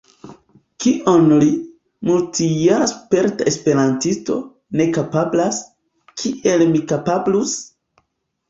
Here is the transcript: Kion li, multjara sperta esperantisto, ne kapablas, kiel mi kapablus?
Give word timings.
Kion 0.83 1.27
li, 1.43 1.49
multjara 2.09 2.87
sperta 2.93 3.47
esperantisto, 3.53 4.39
ne 4.81 4.89
kapablas, 4.97 5.63
kiel 6.23 6.67
mi 6.73 6.83
kapablus? 6.95 7.59